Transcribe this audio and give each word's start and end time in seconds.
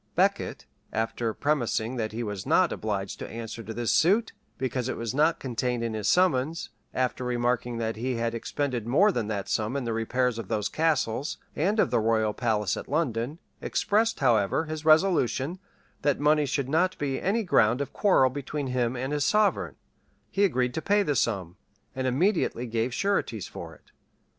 Becket, 0.15 0.65
after 0.91 1.31
premising 1.31 1.95
that 1.97 2.11
he 2.11 2.23
was 2.23 2.43
not 2.43 2.71
obliged 2.71 3.19
to 3.19 3.29
answer 3.29 3.61
to 3.61 3.71
this 3.71 3.91
suit, 3.91 4.33
because 4.57 4.89
it 4.89 4.97
was 4.97 5.13
not 5.13 5.39
contained 5.39 5.83
in 5.83 5.93
his 5.93 6.07
summons; 6.07 6.71
after 6.91 7.23
remarking 7.23 7.77
that 7.77 7.97
he 7.97 8.15
had 8.15 8.33
expended 8.33 8.87
more 8.87 9.11
than 9.11 9.27
that 9.27 9.47
sum 9.47 9.75
in 9.77 9.83
the 9.83 9.93
repairs 9.93 10.39
of 10.39 10.47
those 10.47 10.69
castles, 10.69 11.37
and 11.55 11.79
of 11.79 11.91
the 11.91 11.99
royal 11.99 12.33
palace 12.33 12.75
at 12.75 12.87
London, 12.87 13.37
expressed, 13.61 14.21
however, 14.21 14.65
his 14.65 14.83
resolution, 14.85 15.59
that 16.01 16.19
money 16.19 16.47
should 16.47 16.67
not 16.67 16.97
be 16.97 17.21
any 17.21 17.43
ground 17.43 17.79
of 17.79 17.93
quarrel 17.93 18.31
between 18.31 18.65
him 18.65 18.95
and 18.95 19.13
his 19.13 19.23
sovereign; 19.23 19.75
he 20.31 20.43
agreed 20.43 20.73
to 20.73 20.81
pay 20.81 21.03
the 21.03 21.15
sum, 21.15 21.57
and 21.95 22.07
immediately 22.07 22.65
gave 22.65 22.91
sureties 22.91 23.47
for 23.47 23.75
it. 23.75 23.91